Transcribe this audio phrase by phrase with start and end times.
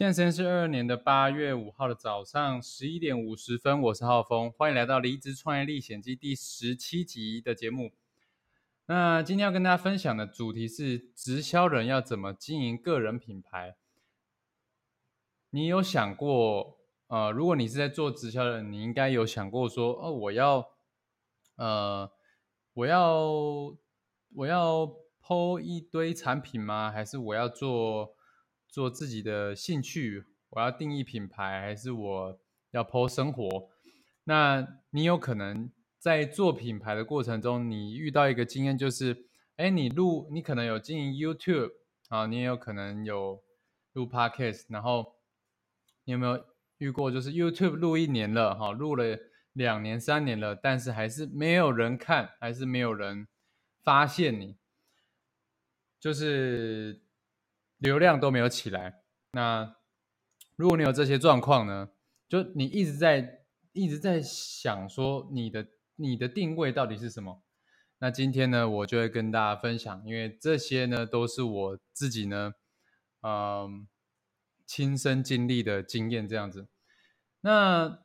[0.00, 7.92] 现在时间是二二年的八月五号的早上十一点五十分，我是浩峰，欢迎来到《离职创业历险记》第十七集的节目。
[8.86, 13.76] 那今天要跟大家分享的主题是：直销人要怎么经营个人品牌？
[15.50, 20.66] 你有想过，呃，如果你是在做直销人，你应该有想过说，哦，我要，
[21.56, 22.10] 呃，
[22.72, 23.76] 我要，
[24.34, 24.90] 我要
[25.20, 26.90] 抛一堆产品吗？
[26.90, 28.16] 还是我要做？
[28.70, 33.68] 做自己的兴趣，我要定义品牌，还是我要 PO 生活？
[34.24, 39.26] 那你有可能在做品牌的过程中，你遇到一个经验，就是，
[39.56, 41.72] 哎，你录，你可能有经营 YouTube
[42.08, 43.42] 啊，你也有可能有
[43.92, 45.16] 录 Podcast，然后
[46.04, 46.44] 你有没有
[46.78, 49.18] 遇过，就是 YouTube 录一年了，哈，录了
[49.52, 53.26] 两年、三年了，但是还是没有人看，还是没有人
[53.82, 54.56] 发现你，
[55.98, 57.02] 就是。
[57.80, 59.74] 流量都没有起来，那
[60.56, 61.88] 如果你有这些状况呢？
[62.28, 67.42] 就你一直在一直在想说你的你的定位到底是什么？
[67.98, 72.52] 那今天呢，我就会跟大家分享，因为这些呢都是我自己呢，
[73.22, 73.88] 嗯，
[74.66, 76.68] 亲身经历的经验这样子。
[77.40, 78.04] 那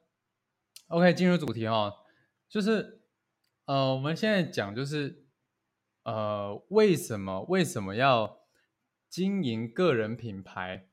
[0.87, 1.93] OK，进入主题哈，
[2.47, 3.01] 就是
[3.65, 5.25] 呃，我们现在讲就是
[6.03, 8.44] 呃，为什么为什么要？
[9.15, 10.89] 经营个人品牌，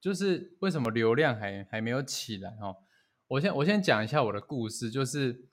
[0.00, 2.76] 就是为什么流量还还没有起来哦？
[3.26, 5.48] 我先我先讲一下我的故事，就是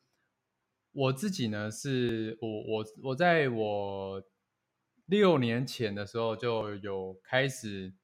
[0.91, 4.23] 我自己呢，是我我我在我
[5.07, 7.95] 六年前的时候就有开始，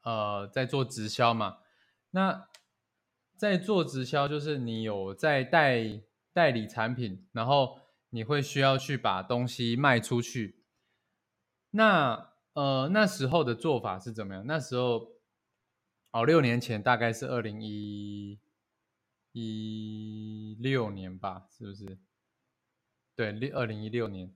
[0.00, 1.58] 呃，在做直销嘛。
[2.12, 2.48] 那
[3.36, 6.00] 在做直销，就是你有在代
[6.32, 10.64] 代理产品，然后你会需要去把东西卖出去，
[11.72, 12.32] 那。
[12.54, 14.46] 呃，那时候的做法是怎么样？
[14.46, 15.08] 那时候，
[16.12, 18.38] 哦，六年前大概是二零一
[19.32, 21.98] 一六年吧，是不是？
[23.16, 24.32] 对，六二零一六年。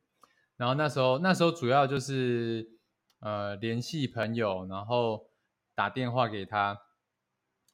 [0.56, 2.68] 然后那时候，那时候主要就是
[3.20, 5.30] 呃联系朋友，然后
[5.76, 6.80] 打电话给他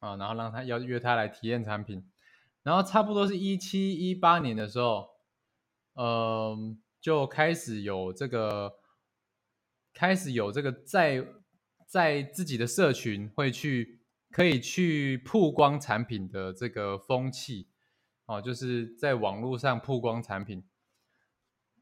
[0.00, 2.06] 啊，然后让他要约他来体验产品。
[2.62, 5.08] 然后差不多是一七一八年的时候，
[5.94, 8.74] 嗯，就开始有这个。
[9.94, 11.24] 开始有这个在
[11.86, 14.00] 在自己的社群会去
[14.32, 17.68] 可以去曝光产品的这个风气
[18.26, 20.64] 哦，就是在网络上曝光产品，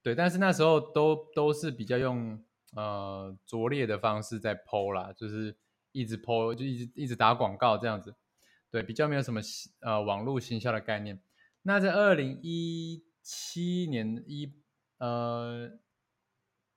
[0.03, 2.45] 对，但是那时候都都是比较用
[2.77, 5.57] 呃拙劣的方式在剖啦，就是
[5.93, 8.15] 一直剖就一直一直打广告这样子，
[8.71, 9.41] 对，比较没有什么
[9.81, 11.19] 呃网络行销的概念。
[11.63, 14.53] 那在二零一七年一
[14.99, 15.81] 呃。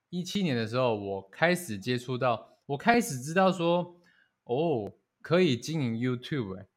[0.09, 3.99] 一七年的时候，我开始接触到，我开始知道说，
[4.43, 6.67] 哦，可以经营 YouTube 哎，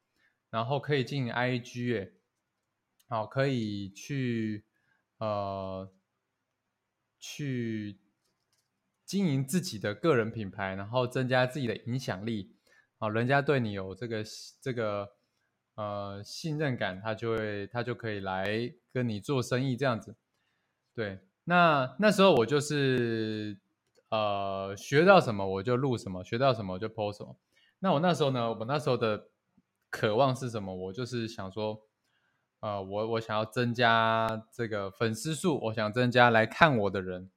[0.50, 2.10] 然后可以经营 IG 哎，
[3.08, 4.64] 好，可以去
[5.18, 5.92] 呃
[7.18, 8.00] 去
[9.04, 12.56] 经营自己的个人品牌，然后增加自己的影响力，
[12.98, 14.24] 好，人家对你有这个
[14.60, 15.08] 这个
[15.74, 20.16] 呃信任感，他就会他就可以来跟你做生意这样子，
[20.94, 21.20] 对。
[21.48, 23.58] 那那时候我就是
[24.10, 27.38] 呃学到什么我就录什么，学到什么我就 PO 什么。
[27.78, 29.28] 那我那时候呢，我那时候的
[29.88, 30.74] 渴望是什么？
[30.74, 31.80] 我就是想说，
[32.60, 37.30] 呃，我我想要增加这个粉丝数，我想增加来看我的人，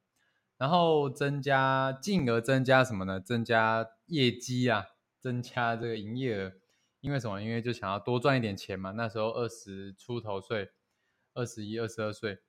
[0.58, 3.18] 然后增加进而增加什么呢？
[3.18, 4.88] 增加业绩啊，
[5.22, 6.52] 增加这个营业额。
[7.00, 7.42] 因为什么？
[7.42, 8.92] 因为就想要多赚一点钱嘛。
[8.92, 10.70] 那时候二十出头岁，
[11.34, 12.40] 二十一、二十二岁。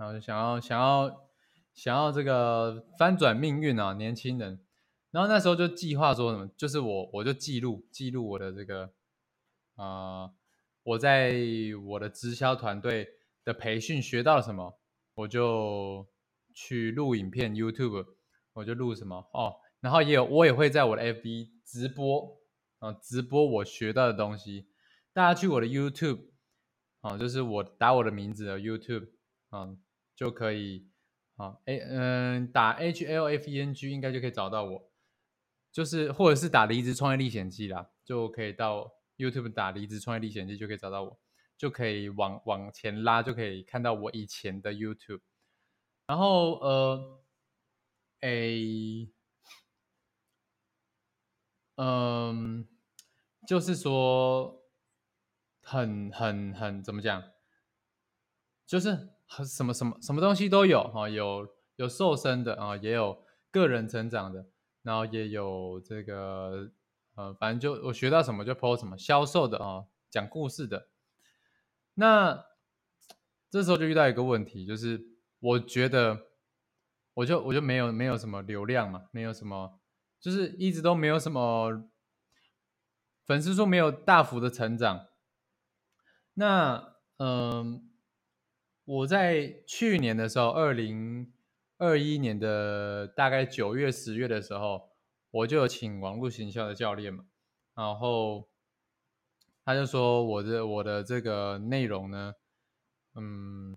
[0.00, 1.28] 然后就想要想要
[1.74, 4.64] 想要这个翻转命运啊，年轻人。
[5.10, 8.94] 然后那时候就计划说什么，就是我我就记录记录我的这个
[9.74, 10.30] 啊，
[10.84, 11.34] 我在
[11.86, 13.10] 我的直销团队
[13.44, 14.80] 的培训学到了什么，
[15.16, 16.06] 我就
[16.54, 18.06] 去录影片 YouTube，
[18.54, 19.56] 我就录什么哦。
[19.80, 22.38] 然后也有我也会在我的 FB 直播
[22.78, 24.70] 啊，直播我学到的东西。
[25.12, 26.20] 大家去我的 YouTube
[27.02, 29.10] 啊，就是我打我的名字的 YouTube
[29.50, 29.76] 啊。
[30.20, 30.86] 就可以，
[31.34, 34.90] 好，哎，嗯，打 H L F E N G 应该就可以找到我，
[35.72, 41.18] 就是或者是打离职创业历险记啦，就可以到 YouTube 打离职创业历险记就可以找到我，
[41.56, 45.22] 就可以往往前拉，就可以看到我以前的 YouTube。
[46.06, 47.22] 然后呃，
[48.20, 49.10] 诶，
[51.76, 52.68] 嗯，
[53.48, 54.66] 就是说
[55.62, 57.24] 很很很怎么讲？
[58.66, 59.14] 就是
[59.46, 63.22] 什么什么什么东西都有哈，有有瘦身的啊，也有
[63.52, 64.46] 个人成长的，
[64.82, 66.70] 然后也有这个
[67.14, 70.88] 呃，反正就我学到什么就 po 什么，销售的啊，讲故事的。
[71.94, 72.44] 那
[73.48, 75.00] 这时候就遇到一个问题，就是
[75.38, 76.26] 我觉得
[77.14, 79.78] 我就我就没有没有什么流量嘛，没有什么，
[80.20, 81.84] 就是一直都没有什么
[83.26, 85.06] 粉丝数没有大幅的成长。
[86.34, 87.86] 那嗯。
[88.90, 91.32] 我在去年的时候，二零
[91.78, 94.90] 二一年的大概九月、十月的时候，
[95.30, 97.24] 我就有请网络行销的教练嘛，
[97.76, 98.48] 然后
[99.64, 102.34] 他就说我的我的这个内容呢，
[103.14, 103.76] 嗯，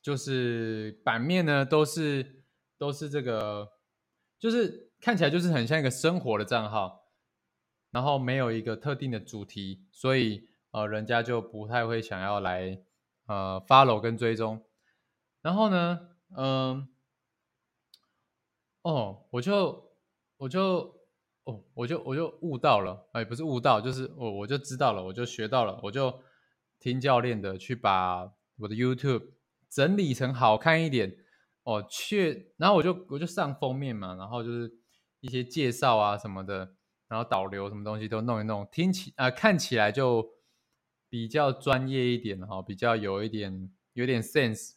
[0.00, 2.44] 就是版面呢都是
[2.78, 3.72] 都是这个，
[4.38, 7.08] 就是看起来就是很像一个生活的账号，
[7.90, 12.85] 然后没有一个特定的主题，所以呃，人家就不太会想要来。
[13.26, 14.64] 呃，follow 跟追踪，
[15.42, 16.88] 然后呢，嗯，
[18.82, 19.90] 哦，我就
[20.36, 20.94] 我就
[21.42, 26.22] 哦，我就我就悟到了，哎，不是悟到，就是我我就知道了，我就学到了，我就
[26.78, 29.30] 听教练的去把我的 YouTube
[29.68, 31.16] 整理成好看一点，
[31.64, 34.72] 哦，去，然后我就我就上封面嘛，然后就是
[35.18, 36.76] 一些介绍啊什么的，
[37.08, 40.35] 然后导流什么东西都弄一弄，听起啊看起来就。
[41.08, 44.74] 比较专业一点哈，比较有一点有点 sense，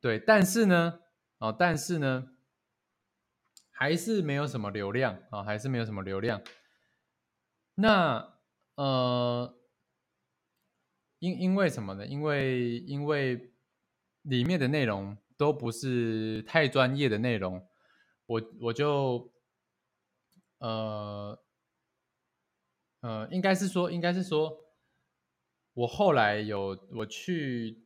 [0.00, 1.00] 对，但是呢，
[1.38, 2.28] 哦，但是呢，
[3.70, 6.40] 还是没有什么流量啊，还是没有什么流量。
[7.74, 8.38] 那
[8.76, 9.58] 呃，
[11.18, 12.06] 因因为什么呢？
[12.06, 13.52] 因为因为
[14.22, 17.66] 里面的内容都不是太专业的内容，
[18.26, 19.32] 我我就
[20.58, 21.38] 呃
[23.00, 24.65] 呃，应该是说，应该是说。
[25.76, 27.84] 我后来有我去，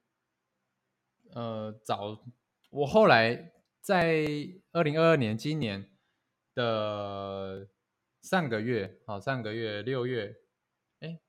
[1.35, 2.23] 呃，找
[2.71, 4.25] 我后来在
[4.71, 5.91] 二零二二年今年
[6.55, 7.69] 的
[8.21, 10.37] 上个月，好上个月六月，
[11.01, 11.21] 哎，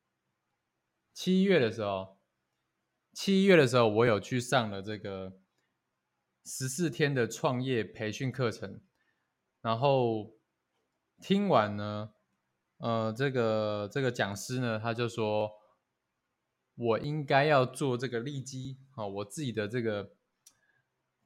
[1.16, 2.20] 七月的时候，
[3.12, 5.40] 七月的时候我有去上了这个
[6.46, 8.80] 十四天的创业培训课程，
[9.64, 10.36] 然后
[11.20, 12.14] 听完呢，
[12.78, 15.60] 呃，这个这个讲师呢，他就说。
[16.76, 20.14] 我应该要做这个利基啊，我自己的这个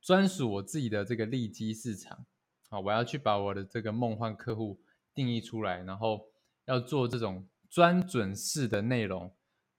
[0.01, 2.25] 专属我自己的这个利基市场
[2.69, 4.81] 啊，我要去把我的这个梦幻客户
[5.13, 6.27] 定义出来，然后
[6.65, 9.33] 要做这种专准式的内容。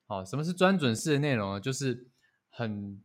[0.07, 1.61] 好，什么是专准式的内容呢？
[1.61, 2.11] 就是
[2.49, 3.03] 很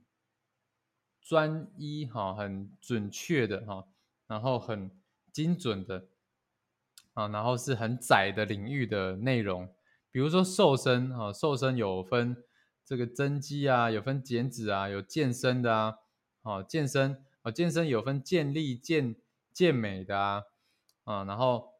[1.20, 3.86] 专一哈，很准确的哈，
[4.28, 4.90] 然后很
[5.34, 6.08] 精准的
[7.14, 9.68] 啊，然后是很窄的领域的内容，
[10.12, 12.38] 比如说瘦身啊，瘦身有分。
[12.92, 15.96] 这个增肌啊，有分减脂啊，有健身的啊，
[16.42, 19.16] 哦，健身哦，健身有分健力、健
[19.54, 20.44] 健美的啊，
[21.06, 21.72] 啊，然后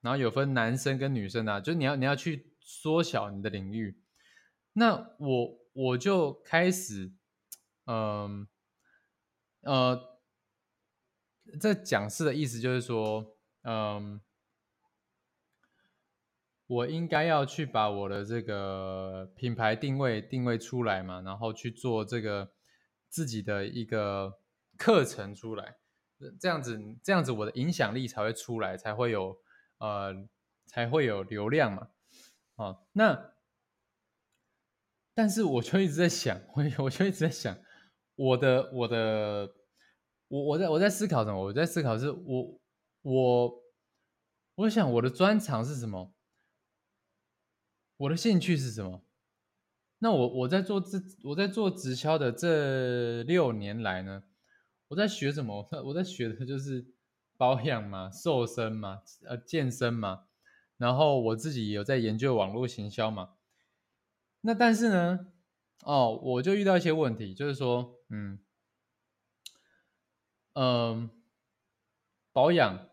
[0.00, 4.00] 然后有分男生跟女生的，就是你要你要去缩小你的领域。
[4.72, 7.12] 那我我就开始，
[7.84, 8.48] 嗯
[9.60, 10.18] 呃，
[11.60, 14.18] 这讲师的意思就是说，嗯。
[16.66, 22.52] 我应该要去把我的这个品牌定位定位出来嘛，然后去做这个
[23.10, 24.38] 自己的一个
[24.78, 25.76] 课程出来，
[26.40, 29.36] 这样子这样子我的影响力才会出来，才会有
[29.78, 30.14] 呃
[30.66, 31.88] 才会有流量嘛。
[32.56, 33.34] 哦，那
[35.14, 37.58] 但是我就一直在想，我我就一直在想，
[38.14, 39.54] 我的我的
[40.28, 41.38] 我我在我在思考什么？
[41.44, 42.60] 我在思考是我
[43.02, 43.62] 我
[44.54, 46.13] 我想我的专长是什么？
[48.04, 49.02] 我的兴趣是什么？
[49.98, 54.24] 那我我在做这我在做直销的这六年来呢，
[54.88, 55.66] 我在学什么？
[55.86, 56.86] 我在学的就是
[57.36, 60.26] 保养嘛、瘦身嘛、呃健身嘛，
[60.76, 63.36] 然后我自己有在研究网络行销嘛。
[64.42, 65.32] 那但是呢，
[65.84, 68.38] 哦，我就遇到一些问题，就是说，嗯
[70.52, 71.10] 嗯，
[72.32, 72.90] 保养，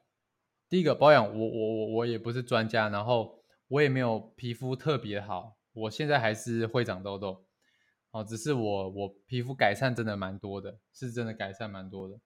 [0.69, 3.40] 第一个保养，我我我我也不是专家，然后。
[3.71, 7.45] 我也没有皮肤特别好，我现在还是会长痘痘，
[8.11, 12.19] 哦，只是我我皮肤改善真的蛮多的，是真的改善蛮多的。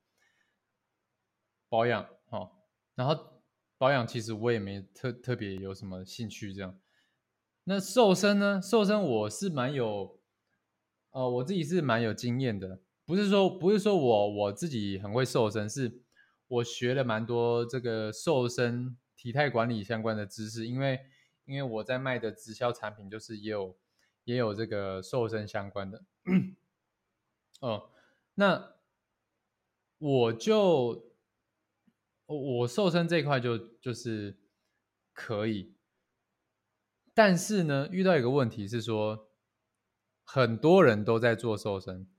[1.70, 2.50] 保养，哦，
[2.96, 3.44] 然后
[3.78, 6.80] 保养其实我也没特特别有什么兴趣这样。
[7.66, 8.60] 那瘦身呢？
[8.60, 10.20] 瘦身我是蛮有
[11.12, 16.02] 呃，我自己是蛮有经验的，不是说不是说我我自己很会瘦身，是
[16.48, 21.00] 我学了蛮多这个瘦身体态管理相关的知识，因为
[21.46, 23.78] 因为我在卖的直销产品就是也有
[24.24, 26.04] 也有这个瘦身相关的，
[27.62, 27.92] 哦，
[28.34, 28.76] 那
[29.98, 31.14] 我就
[32.26, 34.38] 我瘦身这一块就就是
[35.14, 35.76] 可以，
[37.14, 39.32] 但是呢，遇到一个问题是说。
[40.28, 42.10] 很多人都在做瘦身，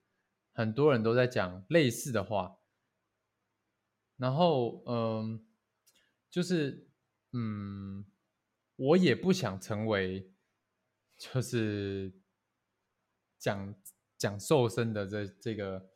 [0.53, 2.57] 很多人都在讲类似的话，
[4.17, 5.45] 然后嗯，
[6.31, 6.89] 就是
[7.33, 8.07] 嗯，
[8.77, 10.31] 我也不想成为
[11.19, 12.13] 就是
[13.39, 13.75] 讲
[14.17, 15.89] 讲瘦身的这这个，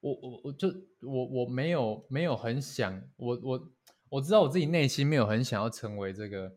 [0.00, 0.68] 我我我就
[1.02, 3.72] 我我没有没有很想我我
[4.08, 6.56] 我知道我自己内心没有很想要成为这个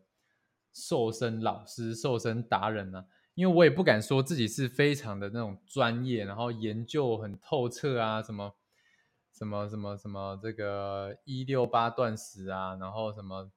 [0.72, 3.06] 瘦身老师、瘦身达人啊。
[3.34, 8.54] 因为我也不敢说自己是非常的那种专业，然后研究很透彻啊，什么
[9.32, 13.50] 什么什么什么这个一六八断食啊，然后什么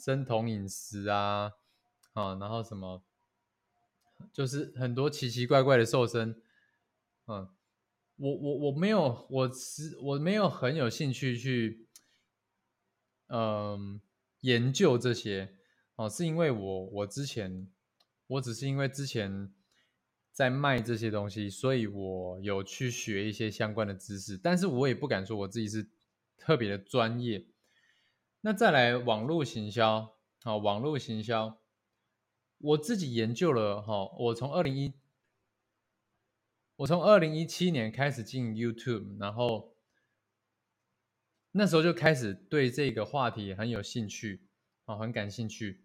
[0.00, 1.52] 生酮饮食啊，
[2.14, 3.02] 啊，然后什么
[4.32, 6.40] 就是很多奇奇怪怪的瘦身，
[7.26, 7.48] 嗯，
[8.16, 11.86] 我我我没有，我是我没有很有兴趣去，
[13.26, 14.00] 嗯，
[14.40, 15.56] 研究这些，
[15.96, 17.70] 哦，是因为我我之前。
[18.34, 19.52] 我只是因为之前
[20.30, 25.90] 在卖这些东西，所以我有去学一些相关的知识，但是我也不敢说我自己是
[26.38, 27.44] 特别的专业。
[28.42, 31.60] 那再来网络行销，好，网络行销，
[32.56, 34.94] 我自己研究了哈，我从二零一，
[36.76, 39.76] 我从二零一七年开始进 YouTube，然后
[41.52, 44.48] 那时候就开始对这个话题很有兴趣，
[44.86, 45.84] 啊，很感兴趣。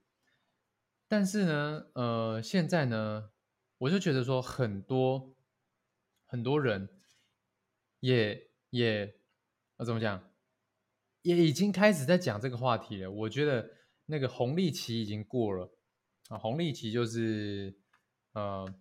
[1.09, 3.31] 但是呢，呃，现在呢，
[3.79, 5.35] 我就觉得说很多
[6.25, 7.01] 很多人
[7.99, 9.19] 也也
[9.75, 10.31] 呃怎么讲，
[11.25, 13.11] 也已经开始在讲这个话题了。
[13.11, 13.69] 我觉得
[14.05, 15.75] 那个红利期已经过了
[16.29, 17.77] 啊，红利期就是
[18.33, 18.73] 呃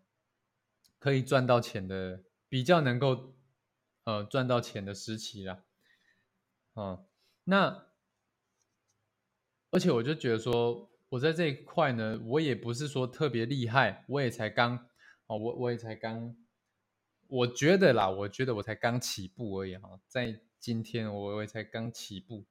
[0.99, 3.35] 可以赚到钱的，比较能够
[4.05, 5.65] 呃赚到钱的时期了。
[6.75, 7.07] 啊，
[7.45, 7.89] 那
[9.71, 10.91] 而且我就觉得说。
[11.11, 14.77] 我在这一块呢，我也不是说特别厉害，我也才刚
[15.29, 16.37] 哦，我我也才刚，
[17.29, 22.47] 我觉得啦，我觉得我才刚起步而已哈，在今天我我才刚起步，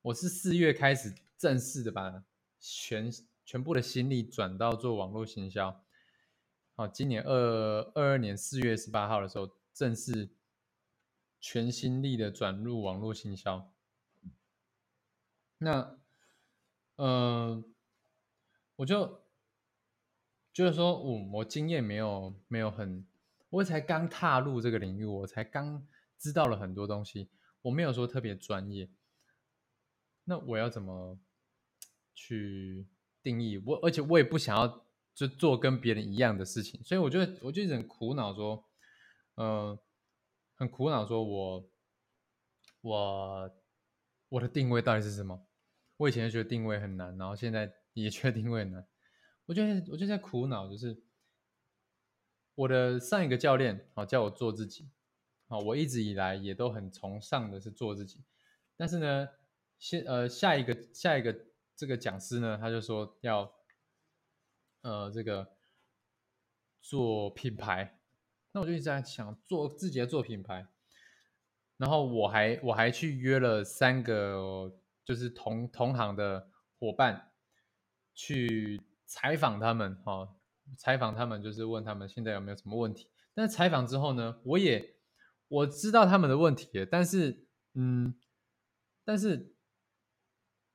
[0.00, 2.22] 我是四月开始正式的把
[2.60, 3.10] 全
[3.44, 5.84] 全部的心力转到做网络行销，
[6.76, 10.30] 好，今年二二二年四月十八号的时候，正式
[11.40, 13.68] 全心力的转入网络行销，
[15.58, 15.98] 那
[16.94, 17.64] 嗯。
[18.76, 19.22] 我就
[20.52, 23.04] 就是说，我我经验没有没有很，
[23.50, 25.84] 我才刚踏入这个领域，我才刚
[26.16, 27.30] 知道了很多东西，
[27.66, 28.88] 我没有说特别专业。
[30.24, 31.18] 那我要怎么
[32.14, 32.86] 去
[33.22, 33.76] 定义我？
[33.82, 38.64] 而且我也不想要就做跟别人一样的事情，所以我就我就很苦恼，说，
[39.34, 39.78] 呃，
[40.54, 41.70] 很苦恼，说我
[42.80, 43.50] 我
[44.28, 45.46] 我的定位到底是什么？
[45.96, 47.72] 我以前就觉得定位很难，然后现在。
[47.96, 48.86] 也觉得定位很难？
[49.46, 51.02] 我觉得我就在苦恼，就是
[52.54, 54.90] 我的上一个教练啊叫我做自己
[55.48, 58.24] 啊，我一直以来也都很崇尚的是做自己，
[58.76, 59.28] 但是呢，
[59.78, 61.36] 现呃下一个下一个
[61.76, 63.52] 这个讲师呢，他就说要
[64.82, 65.56] 呃这个
[66.80, 68.00] 做品牌，
[68.52, 70.66] 那我就一直在想做自己的做品牌，
[71.76, 74.72] 然后我还我还去约了三个
[75.04, 77.32] 就是同同行的伙伴。
[78.18, 80.34] 去采访他们，哈，
[80.78, 83.10] 采访他们就是问他们现在有没有什么问题。
[83.34, 84.95] 但是采访之后呢，我也
[85.48, 88.14] 我知道他们的问题，但是，嗯，
[89.04, 89.52] 但是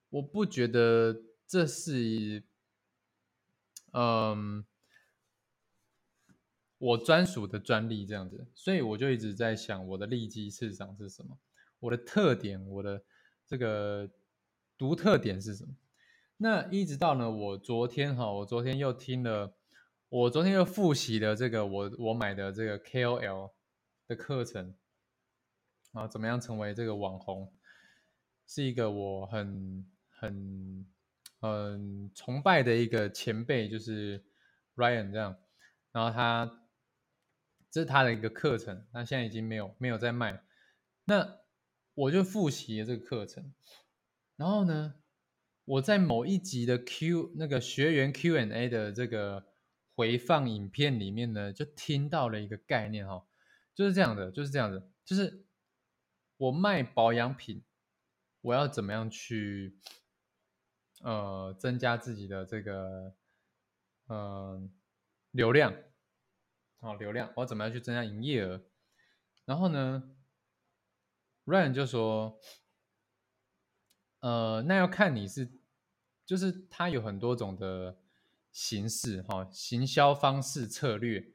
[0.10, 2.44] 我不觉得这是，
[3.94, 4.66] 嗯，
[6.78, 11.38] 我专属的专利这样子，所以我就一直在想我的利基市场是什么，
[11.80, 13.04] 我的特点，我的
[13.46, 14.10] 这个
[14.78, 15.76] 独特点是什么。
[16.38, 19.54] 那一直到呢，我昨天哈，我昨天又听了，
[20.10, 23.52] 我昨天又复习了这个我我买的这个 KOL
[24.12, 24.76] 的课程
[25.94, 27.54] 啊，怎么样成为这个网红，
[28.46, 30.86] 是一个我很很
[31.40, 34.24] 很崇拜的一个前辈，就是
[34.76, 35.38] Ryan 这样，
[35.92, 36.68] 然后他
[37.70, 40.44] 这是他的一个课程，那现在已经没有没有在卖，
[41.06, 41.40] 那
[41.94, 43.54] 我就复习了这个课程，
[44.36, 44.96] 然后呢？
[45.64, 49.46] 我在某一集的 Q 那个学员 Q&A 的这个
[49.96, 53.24] 回放影片里面呢，就听到了一个概念哈，
[53.82, 55.44] 就是这样的，就是这样的，就是
[56.38, 57.64] 我卖保养品，
[58.42, 59.80] 我要怎么样去
[61.02, 63.16] 呃增加自己的这个
[64.08, 64.72] 嗯
[65.32, 65.74] 流量，
[66.80, 68.62] 好流量，我怎么样去增加营业额？
[69.46, 70.16] 然后呢
[71.46, 72.40] ，Ryan 就说，
[74.20, 75.52] 呃，那要看你是，
[76.24, 77.98] 就是他有很多种的。
[78.54, 81.34] 形式哈，行销方式策略。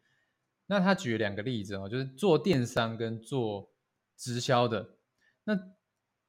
[0.67, 3.73] 那他举了两个例子哦，就是做电商跟做
[4.17, 4.99] 直销的。
[5.45, 5.59] 那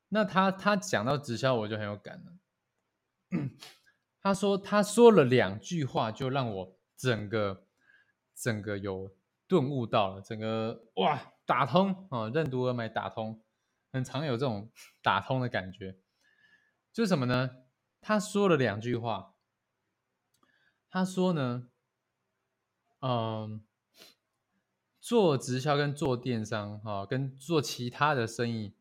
[0.10, 3.50] 那他他讲到直销，我就很有感了。
[4.22, 7.68] 他说他说了两句话，就让我整个
[8.36, 9.16] 整个有
[9.48, 13.44] 顿悟到了，整个哇打通啊，任督二脉打通，
[13.92, 15.98] 很常有这种打通的感觉。
[16.94, 17.50] 就是什么呢？
[18.02, 19.34] 他说了两句话。
[20.90, 21.68] 他说呢，
[23.02, 23.62] 嗯，
[25.08, 28.76] 做直销跟做电商，哈，跟做其他的生意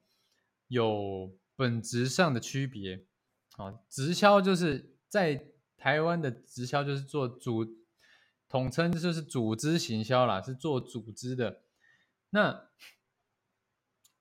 [0.66, 3.06] 有本质上的区别。
[3.56, 7.64] 啊，直销就是在台湾的直销就是做组，
[8.49, 11.62] 统称就是组织行销啦，是做组织的。
[12.30, 12.71] 那，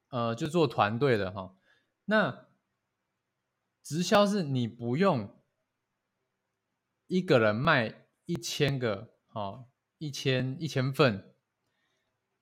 [0.10, 1.58] 呃，就做团队的哈。
[2.06, 2.46] 那
[3.82, 5.36] 直销是你不用。
[7.08, 9.66] 一个人卖一千个，哦，
[9.98, 11.35] 一千一千份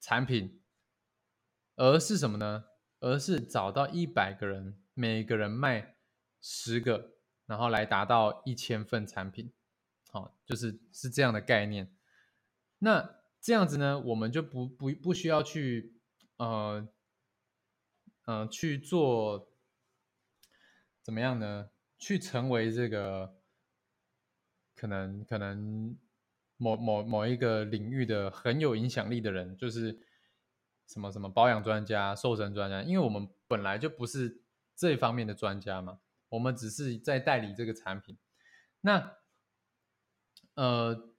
[0.03, 0.61] 产品，
[1.77, 2.65] 而是什么呢？
[2.99, 5.95] 而是找到一百个人，每个人卖
[6.41, 7.13] 十个，
[7.45, 9.53] 然后来达到一千份产品，
[10.11, 11.95] 好，就是是这样的概念。
[12.79, 15.95] 那这样子呢，我们就不不不需要去，
[16.35, 16.85] 呃，
[18.25, 19.53] 呃，去做
[21.01, 21.69] 怎么样呢？
[21.97, 23.39] 去成为这个。
[24.75, 25.97] 可能可能
[26.63, 29.99] 某某某一个领域的很有影响力的人，就是
[30.87, 34.41] 什么什么保养专家、瘦身专家，因为我们本来就不是
[34.73, 38.17] 这方面的专家嘛，我们只是在代理这个产品。
[38.79, 39.17] 那
[40.55, 41.13] 呃，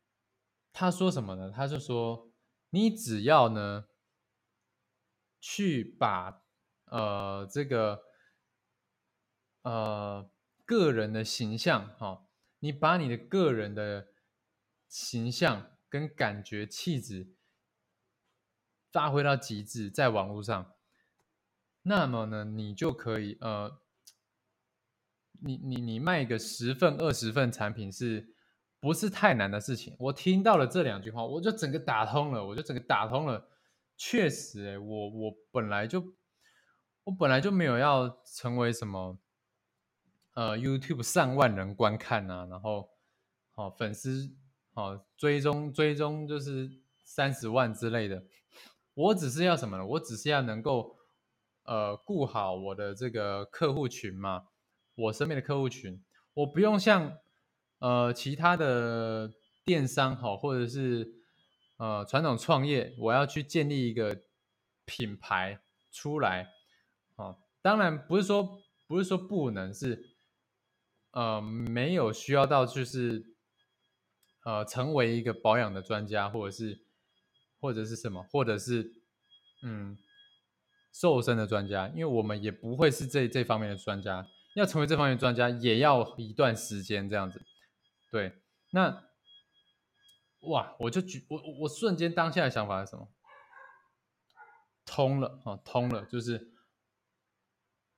[0.72, 1.52] 他说什么呢？
[1.54, 2.32] 他就说，
[2.70, 3.84] 你只要呢
[5.40, 6.42] 去把
[6.86, 8.00] 呃这个
[9.62, 10.30] 呃
[10.64, 12.22] 个人的形象哈。
[12.60, 14.08] 你把你的个人的
[14.94, 17.34] 形象跟感觉、气质
[18.92, 20.72] 发挥到极致，在网络上，
[21.82, 23.80] 那么呢，你就可以呃，
[25.40, 28.36] 你你你卖个十份、二十份产品，是
[28.78, 29.96] 不是太难的事情？
[29.98, 33.50] 我听到了这两句话，我就整个打通了，我就整个打通了。
[33.96, 36.14] 确实，哎，我我本来就
[37.02, 39.18] 我本来就没有要成为什么。
[40.34, 42.90] 呃，YouTube 上万人观看呐，然后
[43.50, 44.32] 好粉丝
[44.74, 46.68] 好追踪追踪就是
[47.04, 48.24] 三十万之类的。
[48.94, 49.86] 我只是要什么呢？
[49.86, 50.96] 我只是要能够
[51.62, 54.48] 呃顾好我的这个客户群嘛，
[54.96, 57.16] 我身边的客户群，我不用像
[57.78, 59.32] 呃其他的
[59.64, 61.14] 电商好或者是
[61.76, 64.22] 呃传统创业，我要去建立一个
[64.84, 65.60] 品牌
[65.90, 66.48] 出来
[67.16, 67.36] 啊。
[67.62, 70.10] 当然不是说不是说不能是。
[71.16, 73.33] 呃，没有需要到就是，
[74.44, 76.80] 呃，成为一个保养的专家，或者是，
[77.60, 79.02] 或者是什么，或者是，
[79.62, 79.98] 嗯，
[80.92, 87.42] 瘦身的专家，因为我们也不会是这这方面的专家，要成为这方面的专家，也要一段时间这样子。
[88.10, 88.32] 对，
[88.70, 89.04] 那，
[90.40, 93.08] 哇，我就举我我瞬间当下的想法是什么？
[94.86, 96.52] 通了啊，通了，就是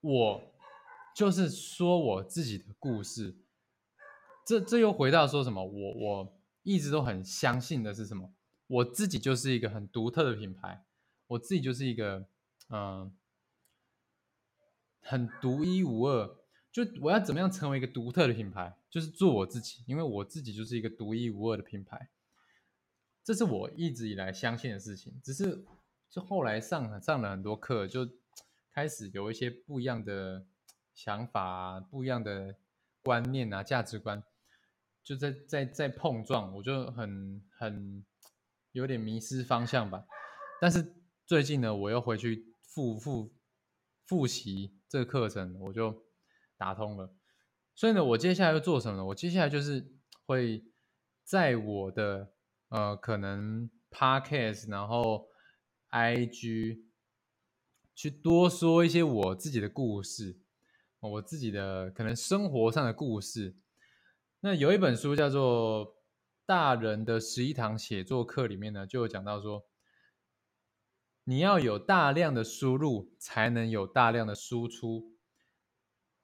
[0.00, 0.52] 我。
[1.16, 3.38] 就是说我自己的故事，
[4.46, 5.64] 这这又回到说什么？
[5.64, 6.35] 我我
[6.66, 8.34] 一直都很相信的是什么？
[8.66, 10.84] 我自己就是一个很独特的品牌，
[11.28, 12.26] 我自己就是一个
[12.68, 13.16] 嗯
[15.00, 16.36] 很独一无二。
[16.70, 18.76] 就我要怎么样成为一个独特的品牌？
[18.90, 22.10] 就是做我自己，因为我自己就是一个独一无二的品牌。
[23.24, 25.18] 这是我一直以来相信的事情。
[25.24, 25.64] 只是
[26.10, 28.06] 就后来上上了很多课，就
[28.72, 30.46] 开始有一些不一样的。
[30.96, 32.56] 想法不一样的
[33.02, 34.24] 观念啊，价值观
[35.06, 38.04] 就在在在碰撞，我就很很
[38.72, 40.04] 有点迷失方向吧。
[40.60, 43.32] 但是最近呢，我又回去复复
[44.04, 46.02] 复习这个课程，我就
[46.56, 47.14] 打通了。
[47.76, 49.04] 所以呢，我接下来要做什么呢？
[49.04, 49.92] 我接下来就是
[50.26, 50.64] 会
[51.22, 52.32] 在我的
[52.70, 55.28] 呃可能 podcast，然后
[55.92, 56.82] IG
[57.94, 60.40] 去多说一些我自己的故事。
[60.98, 63.54] 我自己的可能生活上的故事，
[64.40, 65.96] 那有一本书叫做
[66.44, 69.66] 大人的十一堂写作课里面呢，就有讲到说，
[71.24, 75.16] 你要有大量的输入，才能有大量的输出。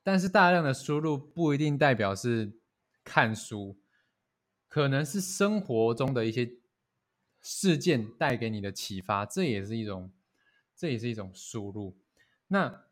[0.04, 2.60] 但是大量的输入不一定代表是
[3.02, 3.80] 看书，
[4.68, 6.58] 可能是生活中的一些
[7.40, 10.12] 事件带给你的启发，这也是一种，
[10.76, 11.96] 这也是一种输入。
[12.48, 12.84] 那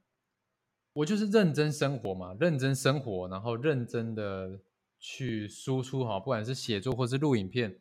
[0.93, 4.61] 我就是认真生活嘛，认真生活，然后认真的
[5.01, 7.81] 去输出哈，不管是写作或是录影片，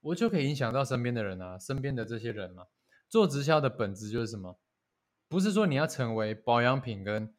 [0.00, 2.66] 我就可以影响到身边的人啊，身边的这些人嘛。
[3.08, 4.60] 做直销的本质就是什么？
[5.28, 7.34] 不是说你要成为保养品跟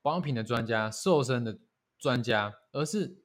[0.00, 1.58] 保养品的专家、瘦身的
[1.98, 3.22] 专家，而是，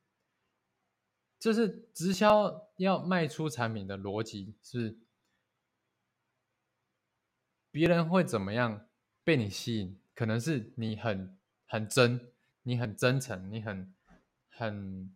[1.39, 4.97] 就是直销要卖出产品的逻辑是，
[7.69, 8.87] 别人会怎么样
[9.23, 9.99] 被你吸引？
[10.15, 12.31] 可能是你很很真，
[12.63, 13.93] 你很真诚，你很
[14.57, 15.15] 很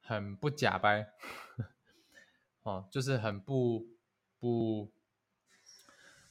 [0.00, 1.08] 很不假掰，
[2.62, 3.86] 哦，就是很不
[4.40, 4.90] 不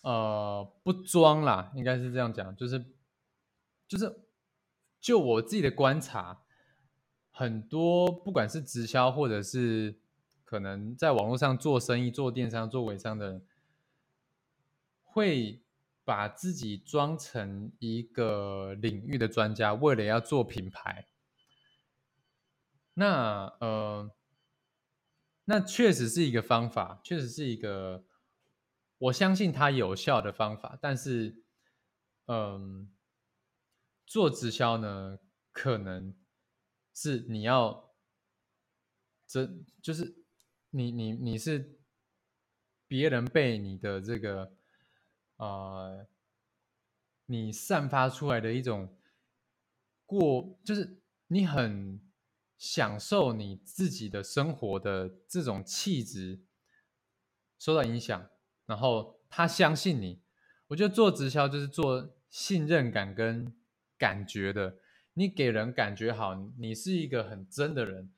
[0.02, 2.86] 呃不装啦，应该是这样讲，就是
[3.88, 4.22] 就是。
[5.02, 6.42] 就我自己的观察，
[7.30, 10.00] 很多不管是直销或者是
[10.44, 13.46] 可能在网络上做生意、做电商、做微商的人，
[15.04, 15.62] 会
[16.04, 21.06] 把自己装成一个领域的专家，为了要做品牌。
[22.98, 24.10] 那呃，
[25.48, 28.04] 那确实是一个方法，确实是一个
[28.98, 31.44] 我相信它有效的方法，但是，
[32.26, 32.96] 嗯。
[34.08, 35.20] 做直销呢，
[35.52, 36.16] 可能
[36.94, 37.96] 是你要，
[39.30, 39.50] 这
[39.82, 40.24] 就是
[40.70, 41.80] 你你你是
[42.92, 44.54] 别人被你的这个
[45.38, 46.06] 啊，
[47.30, 48.96] 你散发出来的一种
[50.10, 52.00] 过，就是你很
[52.58, 56.42] 享受你自己的生活的这种气质
[57.58, 58.30] 受到影响，
[58.66, 60.22] 然后他相信你。
[60.68, 63.56] 我觉得做直销就是做信任感跟。
[63.98, 64.76] 感觉的，
[65.14, 68.12] 你给人感觉好，你是一个很真的人，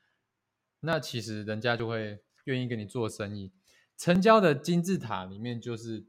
[0.79, 3.53] 那其实人家就会愿意跟你做生意。
[3.95, 6.07] 成交的金字塔里面就是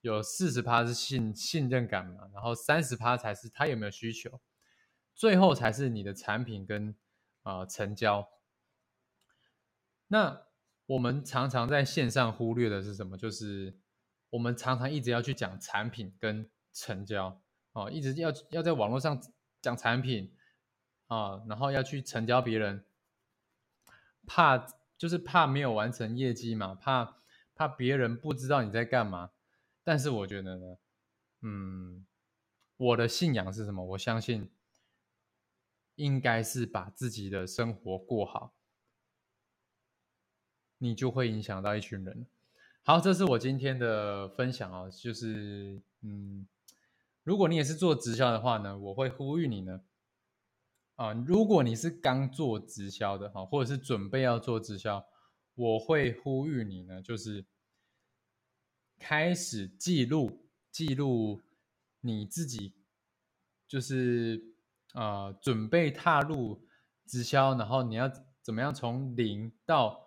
[0.00, 4.40] 有四十趴是信信任感嘛，然后三十趴才是他有没有需求，
[5.14, 6.96] 最后才是你的产品跟
[7.42, 8.28] 啊成交。
[10.08, 10.46] 那
[10.86, 13.16] 我们常常在线上忽略的是什么？
[13.16, 13.78] 就是
[14.30, 17.40] 我们常常一直要去讲产品跟成交。
[17.72, 19.18] 哦，一直要要在网络上
[19.62, 20.36] 讲产品
[21.06, 22.84] 啊，然后要去成交别人，
[24.26, 24.58] 怕
[24.98, 27.22] 就是怕没有完成业绩嘛，怕
[27.54, 29.30] 怕别人不知道你在干嘛。
[29.82, 30.76] 但是我觉得呢，
[31.40, 32.06] 嗯，
[32.76, 33.82] 我的信仰是什么？
[33.82, 34.50] 我相信
[36.02, 38.52] 应该是把自己的生活过好，
[40.78, 42.26] 你就会影响到一群人。
[42.82, 46.46] 好，这是我今天的分享啊，就是嗯。
[47.24, 49.80] 如果你也是做直销的话呢，我会呼吁你呢，
[50.96, 55.06] 啊，如果你是刚做直销的哈，或者是准备要做直销，
[55.54, 57.44] 我会呼吁你呢，就是
[58.98, 61.40] 开始记录记录
[62.00, 62.74] 你自己，
[63.68, 64.51] 就是
[64.92, 66.64] 啊，准备踏入
[67.06, 68.10] 直销，然后你要
[68.42, 70.06] 怎么样从零到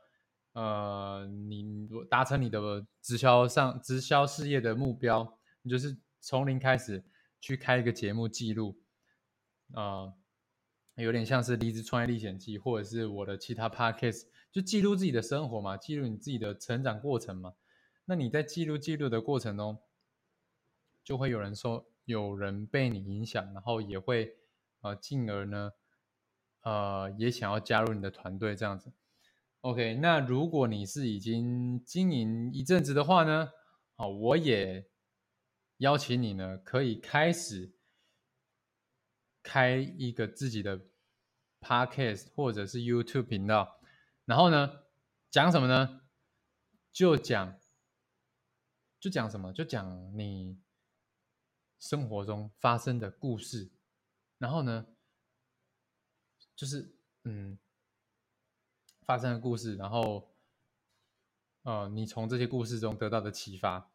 [0.54, 5.98] 呃，你达成你的直销上直销事业的目标，你就是。
[6.28, 7.06] 从零开始
[7.40, 8.76] 去开一个节目记录，
[9.74, 10.12] 啊，
[10.96, 17.54] 有点像是《离职创业历险记》或者是我的其他 podcast，就记录自己的生活嘛，记录你自己的成长过程嘛。
[18.06, 19.78] 那你在记录记录的过程中，
[21.04, 24.36] 就会有人说，有人被你影响，然后也会
[24.86, 25.72] 呃，进而呢，
[26.62, 28.94] 呃，也想要加入你的团队这样子。
[29.62, 33.50] OK，那如果你是已经经营一阵子的话呢，
[33.96, 34.88] 好，我也。
[35.80, 37.76] 邀请你呢，可以开始
[39.44, 40.80] 开一个自己的
[41.60, 43.82] podcast 或者是 YouTube 频道，
[44.24, 44.86] 然后呢，
[45.30, 46.00] 讲什么呢？
[46.94, 47.60] 就讲，
[49.02, 49.52] 就讲什么？
[49.52, 50.58] 就讲你
[51.78, 53.70] 生活中发生的故事，
[54.38, 54.86] 然后呢，
[56.56, 57.58] 就是嗯，
[59.06, 60.36] 发生的故事，然后，
[61.64, 63.92] 呃，你从这些故事中得到的启发。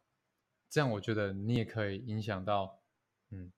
[0.68, 2.80] 这样我觉得你也可以影响到，
[3.30, 3.52] 嗯，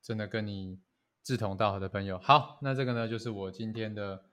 [0.00, 0.80] 真的跟你
[1.22, 2.18] 志同道合的朋友。
[2.18, 4.24] 好，那这个呢就是我今天的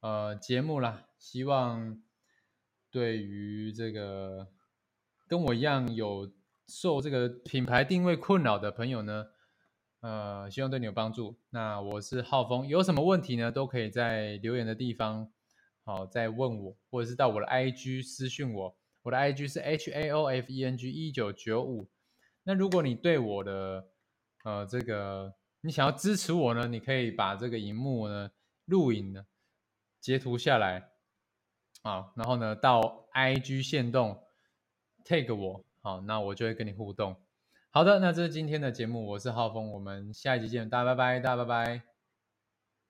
[0.00, 1.06] 呃节目啦。
[1.16, 2.02] 希望
[2.90, 4.52] 对于这个
[5.26, 6.32] 跟我一样有
[6.66, 9.26] 受这个品牌定位困扰的朋友呢，
[10.00, 11.36] 呃，希望对你有帮助。
[11.50, 15.32] 那我是浩峰，有什么问题呢都可以在留言的地方
[15.82, 21.88] 好，再问我，或者是到我的 IG 私讯我，我的 IG 是 H A O F E N G 一九九五。
[22.44, 23.88] 那如果你对我的
[24.44, 28.30] 呃这个你想要支持我呢，你可以把这个荧幕呢
[28.66, 29.26] 录影呢
[30.00, 30.90] 截图下来
[31.82, 34.22] 啊，然后呢到 IG 线动
[35.04, 37.16] take 我，好，那我就会跟你互动。
[37.70, 41.97] 好的，那这是今天的节目，我是浩峰，我们下一集见，大家拜拜，大家拜拜。